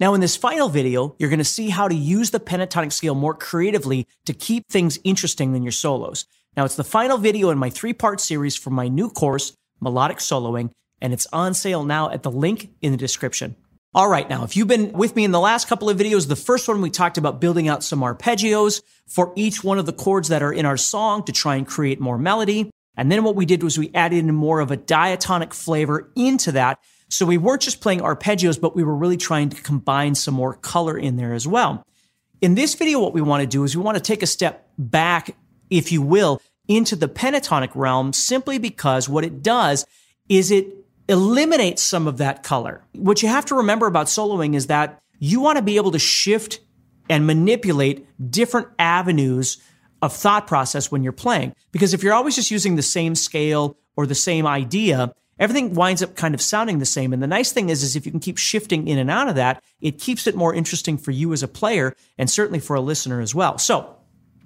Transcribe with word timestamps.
Now, 0.00 0.14
in 0.14 0.22
this 0.22 0.34
final 0.34 0.70
video, 0.70 1.14
you're 1.18 1.28
going 1.28 1.40
to 1.40 1.44
see 1.44 1.68
how 1.68 1.86
to 1.86 1.94
use 1.94 2.30
the 2.30 2.40
pentatonic 2.40 2.90
scale 2.90 3.14
more 3.14 3.34
creatively 3.34 4.06
to 4.24 4.32
keep 4.32 4.66
things 4.66 4.98
interesting 5.04 5.54
in 5.54 5.62
your 5.62 5.72
solos. 5.72 6.24
Now, 6.56 6.64
it's 6.64 6.76
the 6.76 6.84
final 6.84 7.18
video 7.18 7.50
in 7.50 7.58
my 7.58 7.68
three 7.68 7.92
part 7.92 8.18
series 8.18 8.56
for 8.56 8.70
my 8.70 8.88
new 8.88 9.10
course, 9.10 9.52
Melodic 9.78 10.16
Soloing, 10.16 10.70
and 11.02 11.12
it's 11.12 11.26
on 11.34 11.52
sale 11.52 11.84
now 11.84 12.10
at 12.10 12.22
the 12.22 12.30
link 12.30 12.70
in 12.80 12.92
the 12.92 12.98
description. 12.98 13.56
All 13.94 14.08
right, 14.08 14.28
now, 14.30 14.42
if 14.42 14.56
you've 14.56 14.68
been 14.68 14.92
with 14.92 15.14
me 15.16 15.24
in 15.24 15.32
the 15.32 15.40
last 15.40 15.68
couple 15.68 15.90
of 15.90 15.98
videos, 15.98 16.28
the 16.28 16.36
first 16.36 16.66
one 16.66 16.80
we 16.80 16.88
talked 16.88 17.18
about 17.18 17.40
building 17.40 17.68
out 17.68 17.84
some 17.84 18.00
arpeggios 18.00 18.80
for 19.06 19.34
each 19.36 19.62
one 19.62 19.78
of 19.78 19.84
the 19.84 19.92
chords 19.92 20.28
that 20.28 20.42
are 20.42 20.52
in 20.52 20.64
our 20.64 20.78
song 20.78 21.24
to 21.24 21.32
try 21.32 21.56
and 21.56 21.66
create 21.66 22.00
more 22.00 22.16
melody. 22.16 22.70
And 22.96 23.12
then 23.12 23.22
what 23.22 23.36
we 23.36 23.44
did 23.44 23.62
was 23.62 23.78
we 23.78 23.90
added 23.94 24.20
in 24.20 24.34
more 24.34 24.60
of 24.60 24.70
a 24.70 24.76
diatonic 24.76 25.52
flavor 25.52 26.10
into 26.16 26.52
that 26.52 26.78
so 27.10 27.26
we 27.26 27.36
weren't 27.36 27.60
just 27.60 27.80
playing 27.80 28.00
arpeggios, 28.00 28.60
but 28.60 28.74
we 28.74 28.84
were 28.84 28.96
really 28.96 29.16
trying 29.16 29.50
to 29.50 29.60
combine 29.62 30.14
some 30.14 30.32
more 30.32 30.54
color 30.54 30.96
in 30.96 31.16
there 31.16 31.34
as 31.34 31.46
well. 31.46 31.84
In 32.40 32.54
this 32.54 32.74
video, 32.74 33.00
what 33.00 33.12
we 33.12 33.20
want 33.20 33.42
to 33.42 33.46
do 33.46 33.64
is 33.64 33.76
we 33.76 33.82
want 33.82 33.98
to 33.98 34.02
take 34.02 34.22
a 34.22 34.26
step 34.26 34.68
back, 34.78 35.36
if 35.68 35.92
you 35.92 36.00
will, 36.00 36.40
into 36.68 36.94
the 36.94 37.08
pentatonic 37.08 37.70
realm 37.74 38.12
simply 38.12 38.58
because 38.58 39.08
what 39.08 39.24
it 39.24 39.42
does 39.42 39.84
is 40.28 40.52
it 40.52 40.68
eliminates 41.08 41.82
some 41.82 42.06
of 42.06 42.18
that 42.18 42.44
color. 42.44 42.84
What 42.92 43.22
you 43.22 43.28
have 43.28 43.44
to 43.46 43.56
remember 43.56 43.86
about 43.86 44.06
soloing 44.06 44.54
is 44.54 44.68
that 44.68 45.02
you 45.18 45.40
want 45.40 45.56
to 45.56 45.62
be 45.62 45.76
able 45.76 45.90
to 45.90 45.98
shift 45.98 46.60
and 47.08 47.26
manipulate 47.26 48.06
different 48.30 48.68
avenues 48.78 49.60
of 50.00 50.12
thought 50.12 50.46
process 50.46 50.92
when 50.92 51.02
you're 51.02 51.12
playing. 51.12 51.54
Because 51.72 51.92
if 51.92 52.04
you're 52.04 52.14
always 52.14 52.36
just 52.36 52.52
using 52.52 52.76
the 52.76 52.82
same 52.82 53.16
scale 53.16 53.76
or 53.96 54.06
the 54.06 54.14
same 54.14 54.46
idea, 54.46 55.12
everything 55.40 55.74
winds 55.74 56.02
up 56.02 56.14
kind 56.14 56.34
of 56.34 56.40
sounding 56.40 56.78
the 56.78 56.86
same. 56.86 57.12
And 57.12 57.20
the 57.22 57.26
nice 57.26 57.50
thing 57.50 57.70
is, 57.70 57.82
is 57.82 57.96
if 57.96 58.06
you 58.06 58.12
can 58.12 58.20
keep 58.20 58.38
shifting 58.38 58.86
in 58.86 58.98
and 58.98 59.10
out 59.10 59.28
of 59.28 59.34
that, 59.34 59.62
it 59.80 59.98
keeps 59.98 60.28
it 60.28 60.36
more 60.36 60.54
interesting 60.54 60.98
for 60.98 61.10
you 61.10 61.32
as 61.32 61.42
a 61.42 61.48
player 61.48 61.96
and 62.18 62.30
certainly 62.30 62.60
for 62.60 62.76
a 62.76 62.80
listener 62.80 63.20
as 63.20 63.34
well. 63.34 63.58
So 63.58 63.96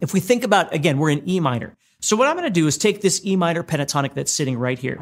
if 0.00 0.15
we 0.15 0.20
think 0.20 0.45
about, 0.45 0.72
again, 0.72 0.98
we're 0.98 1.11
in 1.11 1.28
E 1.28 1.41
minor. 1.41 1.77
So 2.00 2.17
what 2.17 2.28
I'm 2.28 2.37
going 2.37 2.45
to 2.45 2.50
do 2.50 2.67
is 2.67 2.78
take 2.78 3.00
this 3.03 3.20
E 3.27 3.34
minor 3.37 3.62
pentatonic 3.62 4.15
that's 4.15 4.33
sitting 4.33 4.59
right 4.59 4.78
here. 4.78 4.98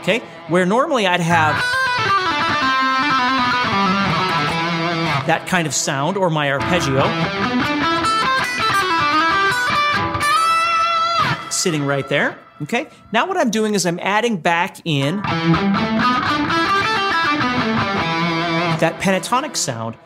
Okay, 0.00 0.18
where 0.48 0.66
normally 0.66 1.06
I'd 1.06 1.20
have 1.20 1.54
that 5.26 5.44
kind 5.46 5.66
of 5.66 5.74
sound 5.74 6.16
or 6.16 6.30
my 6.30 6.50
arpeggio. 6.50 7.79
Sitting 11.60 11.84
right 11.84 12.08
there. 12.08 12.38
Okay. 12.62 12.88
Now 13.12 13.26
what 13.26 13.36
I'm 13.36 13.50
doing 13.50 13.74
is 13.74 13.84
I'm 13.86 13.98
adding 14.00 14.36
back 14.36 14.78
in 14.84 15.16
that 18.80 18.98
pentatonic 19.00 19.56
sound 19.56 19.96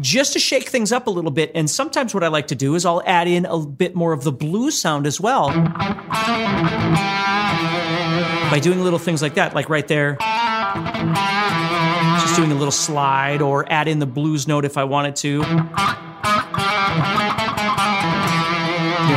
just 0.00 0.32
to 0.34 0.38
shake 0.38 0.68
things 0.68 0.92
up 0.92 1.06
a 1.06 1.10
little 1.10 1.30
bit. 1.30 1.50
And 1.54 1.68
sometimes 1.68 2.14
what 2.14 2.22
I 2.24 2.28
like 2.28 2.46
to 2.48 2.54
do 2.54 2.74
is 2.74 2.86
I'll 2.86 3.02
add 3.04 3.28
in 3.28 3.44
a 3.46 3.58
bit 3.58 3.94
more 3.94 4.12
of 4.12 4.24
the 4.24 4.32
blues 4.32 4.80
sound 4.80 5.06
as 5.06 5.20
well 5.20 5.48
by 8.50 8.58
doing 8.62 8.82
little 8.82 8.98
things 8.98 9.22
like 9.22 9.34
that, 9.34 9.54
like 9.54 9.68
right 9.68 9.86
there. 9.88 10.16
Just 12.20 12.36
doing 12.36 12.52
a 12.52 12.54
little 12.54 12.70
slide 12.70 13.42
or 13.42 13.70
add 13.70 13.88
in 13.88 13.98
the 13.98 14.06
blues 14.06 14.46
note 14.48 14.64
if 14.64 14.76
I 14.76 14.84
wanted 14.84 15.16
to. 15.16 15.40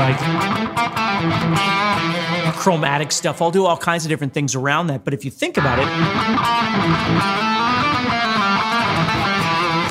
Like 0.02 0.51
chromatic 2.62 3.12
stuff. 3.12 3.42
I'll 3.42 3.50
do 3.50 3.66
all 3.66 3.76
kinds 3.76 4.06
of 4.06 4.10
different 4.10 4.36
things 4.36 4.54
around 4.54 4.86
that. 4.88 5.04
But 5.04 5.16
if 5.16 5.26
you 5.26 5.32
think 5.32 5.58
about 5.58 5.80
it, 5.80 5.88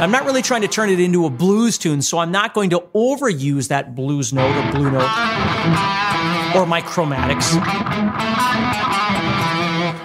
I'm 0.01 0.13
not 0.13 0.25
really 0.25 0.41
trying 0.41 0.63
to 0.63 0.69
turn 0.69 0.89
it 0.89 1.01
into 1.01 1.27
a 1.27 1.31
blues 1.31 1.79
tune, 1.79 2.01
so 2.01 2.19
I'm 2.19 2.31
not 2.31 2.55
going 2.55 2.71
to 2.71 2.79
overuse 2.95 3.67
that 3.69 3.97
blues 3.97 4.33
note 4.33 4.57
or 4.57 4.71
blue 4.71 4.89
note 4.93 5.03
or 6.55 6.65
my 6.65 6.81
chromatics. 6.81 7.55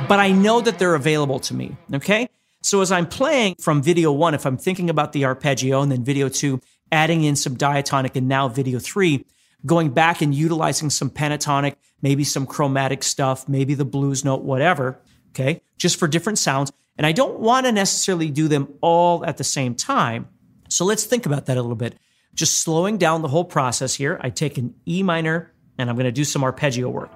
But 0.08 0.20
I 0.20 0.32
know 0.32 0.60
that 0.60 0.80
they're 0.80 0.96
available 0.96 1.40
to 1.42 1.54
me, 1.54 1.78
okay? 1.94 2.30
So 2.64 2.82
as 2.82 2.92
I'm 2.92 3.06
playing 3.06 3.58
from 3.62 3.84
video 3.84 4.12
one, 4.12 4.34
if 4.34 4.48
I'm 4.48 4.58
thinking 4.58 4.90
about 4.90 5.14
the 5.14 5.26
arpeggio 5.26 5.84
and 5.84 5.92
then 5.92 6.04
video 6.04 6.30
two, 6.30 6.62
adding 6.92 7.24
in 7.24 7.36
some 7.36 7.54
diatonic 7.54 8.16
and 8.16 8.28
now 8.28 8.48
video 8.48 8.80
three, 8.80 9.24
going 9.68 9.92
back 9.92 10.22
and 10.22 10.34
utilizing 10.34 10.90
some 10.90 11.12
pentatonic, 11.12 11.76
maybe 12.06 12.24
some 12.24 12.46
chromatic 12.46 13.02
stuff, 13.02 13.50
maybe 13.50 13.74
the 13.74 13.84
blues 13.84 14.24
note, 14.24 14.44
whatever. 14.44 15.00
Okay. 15.32 15.60
Just 15.80 15.98
for 15.98 16.08
different 16.08 16.38
sounds. 16.38 16.72
And 17.00 17.08
I 17.08 17.12
don't 17.12 17.40
want 17.40 17.66
to 17.66 17.72
necessarily 17.72 18.30
do 18.30 18.48
them 18.48 18.72
all 18.80 19.26
at 19.26 19.38
the 19.38 19.44
same 19.44 19.74
time. 19.74 20.28
So 20.70 20.86
let's 20.86 21.06
think 21.06 21.26
about 21.26 21.48
that 21.48 21.58
a 21.58 21.64
little 21.64 21.76
bit. 21.76 21.98
Just 22.36 22.60
slowing 22.60 23.00
down 23.00 23.24
the 23.24 23.28
whole 23.28 23.44
process 23.44 23.96
here. 23.96 24.20
I 24.22 24.30
take 24.30 24.60
an 24.60 24.76
E 24.88 25.02
minor 25.02 25.52
and 25.80 25.90
I'm 25.90 25.96
going 25.96 26.06
to 26.06 26.12
do 26.12 26.24
some 26.24 26.44
arpeggio 26.44 26.90
work. 26.90 27.10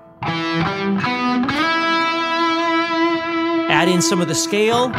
Add 3.71 3.89
in 3.89 4.01
some 4.01 4.21
of 4.21 4.27
the 4.27 4.33
scale. 4.33 4.91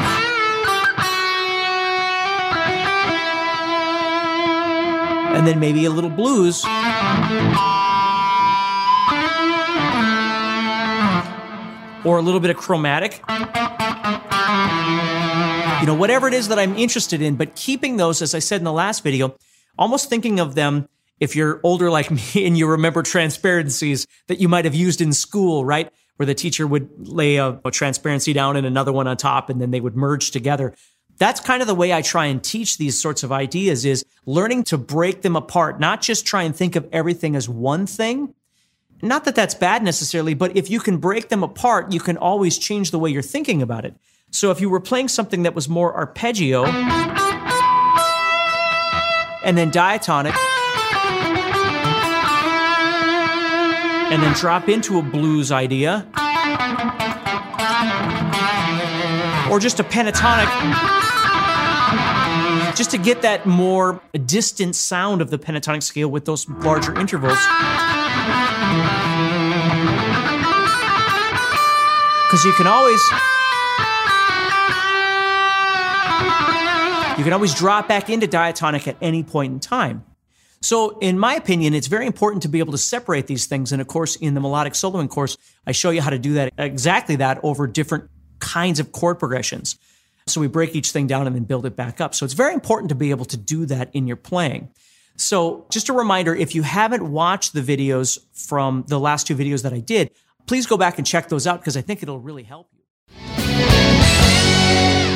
and 5.33 5.49
then 5.49 5.59
maybe 5.59 5.84
a 5.87 5.91
little 5.91 6.11
blues. 6.11 6.65
Or 12.05 12.19
a 12.19 12.22
little 12.22 12.41
bit 12.41 12.50
of 12.50 12.56
chromatic. 12.56 13.22
You 15.81 15.87
know, 15.87 15.94
whatever 15.94 16.28
it 16.28 16.34
is 16.34 16.49
that 16.49 16.59
I'm 16.59 16.77
interested 16.77 17.22
in, 17.22 17.37
but 17.37 17.55
keeping 17.55 17.97
those, 17.97 18.22
as 18.22 18.34
I 18.34 18.38
said 18.38 18.61
in 18.61 18.65
the 18.65 18.72
last 18.72 19.03
video, 19.03 19.37
almost 19.78 20.09
thinking 20.09 20.41
of 20.41 20.55
them 20.55 20.89
if 21.19 21.37
you're 21.37 21.60
older 21.62 21.91
like 21.91 22.10
me 22.34 22.47
and 22.47 22.56
you 22.56 22.66
remember 22.66 23.03
transparencies 23.03 24.06
that 24.28 24.41
you 24.41 24.49
might 24.49 24.65
have 24.65 24.75
used 24.75 25.00
in 25.00 25.12
school, 25.12 25.65
right? 25.65 25.93
Where 26.16 26.27
the 26.27 26.34
teacher 26.34 26.66
would 26.66 27.09
lay 27.09 27.37
a, 27.37 27.60
a 27.65 27.71
transparency 27.71 28.33
down 28.33 28.56
and 28.56 28.66
another 28.66 28.93
one 28.93 29.06
on 29.06 29.16
top, 29.16 29.49
and 29.49 29.60
then 29.60 29.71
they 29.71 29.81
would 29.81 29.97
merge 29.97 30.31
together 30.31 30.75
that's 31.21 31.39
kind 31.39 31.60
of 31.60 31.69
the 31.69 31.75
way 31.75 31.93
I 31.93 32.00
try 32.00 32.27
and 32.27 32.43
teach 32.43 32.78
these 32.78 33.00
sorts 33.00 33.22
of 33.22 33.31
ideas 33.31 33.84
is 33.84 34.05
learning 34.25 34.65
to 34.65 34.78
break 34.78 35.21
them 35.21 35.37
apart, 35.37 35.78
not 35.78 36.00
just 36.00 36.27
try 36.27 36.43
and 36.43 36.56
think 36.56 36.77
of 36.77 36.89
everything 36.93 37.37
as 37.37 37.47
one 37.47 37.87
thing. 37.87 38.34
Not 39.03 39.25
that 39.25 39.34
that's 39.34 39.55
bad 39.55 39.83
necessarily, 39.83 40.34
but 40.34 40.56
if 40.56 40.69
you 40.69 40.78
can 40.81 40.99
break 40.99 41.31
them 41.31 41.43
apart, 41.43 41.93
you 41.93 42.00
can 42.00 42.16
always 42.19 42.59
change 42.59 42.91
the 42.91 42.99
way 42.99 43.11
you're 43.11 43.22
thinking 43.22 43.62
about 43.62 43.84
it. 43.84 43.94
So 44.31 44.50
if 44.50 44.61
you 44.61 44.69
were 44.69 44.81
playing 44.81 45.09
something 45.09 45.43
that 45.44 45.55
was 45.55 45.69
more 45.69 45.94
arpeggio 45.97 46.66
and 49.43 49.56
then 49.56 49.71
diatonic 49.71 50.34
and 54.12 54.22
then 54.22 54.34
drop 54.34 54.69
into 54.69 54.99
a 54.99 55.03
blues 55.03 55.50
idea 55.50 56.06
or 59.50 59.59
just 59.59 59.80
a 59.80 59.84
pentatonic 59.84 60.47
just 62.77 62.91
to 62.91 62.98
get 62.98 63.22
that 63.22 63.47
more 63.47 64.01
distant 64.27 64.77
sound 64.77 65.21
of 65.21 65.30
the 65.30 65.39
pentatonic 65.39 65.83
scale 65.83 66.09
with 66.09 66.24
those 66.24 66.48
larger 66.48 66.97
intervals. 66.98 67.39
Because 72.27 72.45
you 72.45 72.53
can 72.53 72.67
always 72.67 73.01
you 77.19 77.25
can 77.25 77.33
always 77.33 77.55
drop 77.55 77.89
back 77.89 78.09
into 78.09 78.27
diatonic 78.27 78.89
at 78.89 78.97
any 79.01 79.22
point 79.22 79.53
in 79.53 79.61
time. 79.61 80.05
So, 80.63 80.99
in 80.99 81.19
my 81.19 81.34
opinion, 81.34 81.75
it's 81.75 81.87
very 81.87 82.07
important 82.07 82.43
to 82.43 82.49
be 82.49 82.59
able 82.59 82.72
to 82.72 82.78
separate 82.78 83.27
these 83.27 83.47
things. 83.47 83.72
And 83.72 83.81
of 83.81 83.89
course, 83.89 84.17
in 84.17 84.34
the 84.34 84.41
melodic 84.41 84.75
soloing 84.75 85.09
course, 85.09 85.37
I 85.67 85.72
show 85.72 85.91
you 85.91 86.03
how 86.03 86.11
to 86.11 86.19
do 86.19 86.34
that 86.34 86.53
exactly 86.59 87.17
that 87.17 87.41
over 87.43 87.67
different 87.67 88.11
kinds 88.41 88.78
of 88.78 88.93
chord 88.93 89.19
progressions. 89.19 89.78
So 90.27 90.41
we 90.41 90.49
break 90.49 90.75
each 90.75 90.93
thing 90.93 91.07
down 91.07 91.27
and 91.27 91.34
then 91.34 91.45
build 91.45 91.67
it 91.67 91.77
back 91.77 92.01
up. 92.01 92.15
So 92.15 92.25
it's 92.25 92.34
very 92.34 92.55
important 92.55 92.91
to 92.91 92.95
be 92.95 93.11
able 93.11 93.25
to 93.27 93.37
do 93.37 93.67
that 93.67 93.91
in 93.95 94.07
your 94.07 94.17
playing. 94.17 94.69
So 95.21 95.67
just 95.71 95.91
a 95.91 95.93
reminder, 95.93 96.34
if 96.34 96.55
you 96.55 96.63
haven't 96.63 97.09
watched 97.11 97.53
the 97.53 97.61
videos 97.61 98.19
from 98.33 98.84
the 98.89 98.99
last 98.99 99.27
two 99.27 99.37
videos 99.37 99.63
that 99.65 99.72
I 99.75 99.81
did, 99.81 100.11
please 100.47 100.67
go 100.67 100.78
back 100.78 100.97
and 100.97 101.07
check 101.07 101.28
those 101.28 101.47
out 101.47 101.61
because 101.61 101.77
I 101.77 101.83
think 101.83 102.03
it'll 102.03 102.21
really 102.21 102.43
help 102.43 102.69
you. 102.72 102.81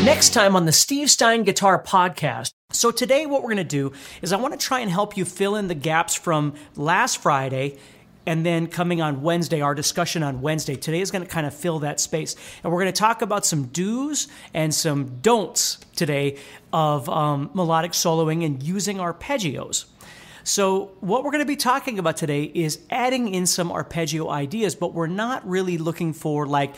Next 0.04 0.34
time 0.34 0.54
on 0.54 0.66
the 0.66 0.72
Steve 0.72 1.10
Stine 1.10 1.42
Guitar 1.42 1.82
Podcast. 1.82 2.52
So, 2.70 2.90
today, 2.90 3.24
what 3.24 3.40
we're 3.42 3.54
going 3.54 3.56
to 3.56 3.64
do 3.64 3.92
is 4.20 4.34
I 4.34 4.36
want 4.36 4.52
to 4.52 4.66
try 4.66 4.80
and 4.80 4.90
help 4.90 5.16
you 5.16 5.24
fill 5.24 5.56
in 5.56 5.68
the 5.68 5.74
gaps 5.74 6.14
from 6.14 6.52
last 6.76 7.22
Friday 7.22 7.78
and 8.26 8.44
then 8.44 8.66
coming 8.66 9.00
on 9.00 9.22
Wednesday, 9.22 9.60
our 9.60 9.74
discussion 9.74 10.22
on 10.22 10.40
Wednesday. 10.40 10.76
Today 10.76 11.00
is 11.00 11.10
going 11.10 11.22
to 11.22 11.28
kind 11.28 11.46
of 11.46 11.54
fill 11.54 11.80
that 11.80 12.00
space. 12.00 12.36
And 12.62 12.72
we're 12.72 12.80
going 12.80 12.92
to 12.92 12.98
talk 12.98 13.22
about 13.22 13.44
some 13.44 13.66
do's 13.66 14.28
and 14.52 14.74
some 14.74 15.18
don'ts 15.20 15.78
today 15.96 16.38
of 16.72 17.08
um, 17.08 17.50
melodic 17.54 17.92
soloing 17.92 18.44
and 18.44 18.62
using 18.62 18.98
arpeggios. 18.98 19.86
So, 20.46 20.92
what 21.00 21.24
we're 21.24 21.30
going 21.30 21.42
to 21.42 21.46
be 21.46 21.56
talking 21.56 21.98
about 21.98 22.18
today 22.18 22.42
is 22.42 22.78
adding 22.90 23.34
in 23.34 23.46
some 23.46 23.72
arpeggio 23.72 24.28
ideas, 24.28 24.74
but 24.74 24.92
we're 24.92 25.06
not 25.06 25.48
really 25.48 25.78
looking 25.78 26.12
for 26.12 26.46
like 26.46 26.74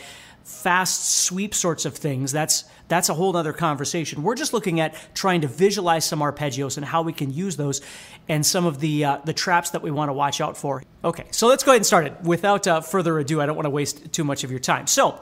fast 0.47 1.25
sweep 1.25 1.53
sorts 1.53 1.83
of 1.83 1.93
things. 1.93 2.31
That's 2.31 2.63
that's 2.87 3.09
a 3.09 3.13
whole 3.13 3.35
other 3.35 3.51
conversation. 3.51 4.23
We're 4.23 4.35
just 4.35 4.53
looking 4.53 4.79
at 4.79 4.95
trying 5.13 5.41
to 5.41 5.47
visualize 5.47 6.05
some 6.05 6.19
arpeggios 6.19 6.77
and 6.77 6.85
how 6.85 7.01
we 7.01 7.11
can 7.11 7.33
use 7.33 7.57
those, 7.57 7.81
and 8.29 8.45
some 8.45 8.65
of 8.65 8.79
the 8.79 9.03
uh, 9.03 9.17
the 9.25 9.33
traps 9.33 9.71
that 9.71 9.81
we 9.81 9.91
want 9.91 10.07
to 10.07 10.13
watch 10.13 10.39
out 10.39 10.55
for. 10.55 10.81
Okay, 11.03 11.25
so 11.31 11.47
let's 11.47 11.63
go 11.65 11.71
ahead 11.71 11.79
and 11.79 11.85
start 11.85 12.07
it. 12.07 12.21
Without 12.23 12.65
uh, 12.65 12.79
further 12.79 13.19
ado, 13.19 13.41
I 13.41 13.45
don't 13.45 13.57
want 13.57 13.65
to 13.65 13.71
waste 13.71 14.13
too 14.13 14.23
much 14.23 14.43
of 14.43 14.49
your 14.49 14.59
time. 14.59 14.87
So. 14.87 15.19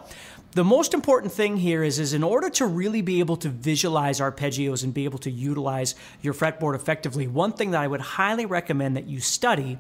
The 0.52 0.64
most 0.64 0.94
important 0.94 1.34
thing 1.34 1.58
here 1.58 1.84
is, 1.84 2.00
is 2.00 2.14
in 2.14 2.24
order 2.24 2.50
to 2.52 2.66
really 2.66 3.02
be 3.02 3.20
able 3.20 3.36
to 3.38 3.50
visualize 3.50 4.22
arpeggios 4.22 4.86
and 4.86 4.94
be 4.94 5.04
able 5.04 5.20
to 5.20 5.30
utilize 5.30 5.96
your 6.22 6.34
fretboard 6.34 6.76
effectively, 6.76 7.28
one 7.28 7.52
thing 7.52 7.72
that 7.72 7.82
I 7.82 7.88
would 7.88 8.00
highly 8.00 8.46
recommend 8.46 8.96
that 8.96 9.06
you 9.06 9.20
study 9.20 9.80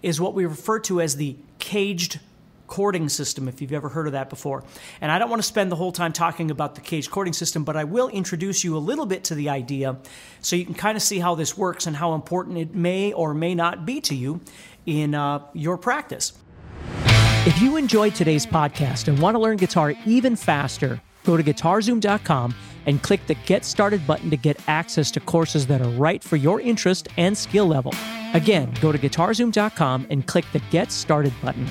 is 0.00 0.20
what 0.20 0.32
we 0.32 0.46
refer 0.46 0.78
to 0.80 1.00
as 1.00 1.16
the 1.16 1.38
CAGED 1.58 2.20
chording 2.66 3.08
system, 3.08 3.48
if 3.48 3.60
you've 3.60 3.72
ever 3.72 3.88
heard 3.88 4.06
of 4.06 4.12
that 4.12 4.30
before. 4.30 4.64
And 5.00 5.12
I 5.12 5.18
don't 5.18 5.30
want 5.30 5.40
to 5.40 5.46
spend 5.46 5.70
the 5.70 5.76
whole 5.76 5.92
time 5.92 6.12
talking 6.12 6.50
about 6.50 6.74
the 6.74 6.80
CAGED 6.80 7.10
chording 7.10 7.32
system, 7.32 7.64
but 7.64 7.76
I 7.76 7.84
will 7.84 8.08
introduce 8.08 8.64
you 8.64 8.76
a 8.76 8.78
little 8.78 9.06
bit 9.06 9.24
to 9.24 9.34
the 9.34 9.48
idea 9.48 9.98
so 10.40 10.56
you 10.56 10.64
can 10.64 10.74
kind 10.74 10.96
of 10.96 11.02
see 11.02 11.18
how 11.18 11.34
this 11.34 11.56
works 11.56 11.86
and 11.86 11.96
how 11.96 12.14
important 12.14 12.58
it 12.58 12.74
may 12.74 13.12
or 13.12 13.34
may 13.34 13.54
not 13.54 13.84
be 13.84 14.00
to 14.02 14.14
you 14.14 14.40
in 14.86 15.14
uh, 15.14 15.40
your 15.52 15.76
practice. 15.78 16.32
If 17.44 17.60
you 17.60 17.76
enjoyed 17.76 18.14
today's 18.14 18.46
podcast 18.46 19.08
and 19.08 19.18
want 19.18 19.34
to 19.34 19.38
learn 19.40 19.56
guitar 19.56 19.94
even 20.06 20.36
faster, 20.36 21.00
go 21.24 21.36
to 21.36 21.42
guitarzoom.com 21.42 22.54
and 22.86 23.02
click 23.02 23.26
the 23.26 23.34
Get 23.34 23.64
Started 23.64 24.06
button 24.06 24.30
to 24.30 24.36
get 24.36 24.60
access 24.68 25.10
to 25.12 25.20
courses 25.20 25.66
that 25.66 25.80
are 25.80 25.90
right 25.90 26.22
for 26.22 26.36
your 26.36 26.60
interest 26.60 27.08
and 27.16 27.36
skill 27.36 27.66
level. 27.66 27.92
Again, 28.34 28.72
go 28.80 28.92
to 28.92 28.98
guitarzoom.com 28.98 30.06
and 30.10 30.26
click 30.26 30.44
the 30.52 30.60
Get 30.70 30.90
Started 30.90 31.32
button. 31.42 31.66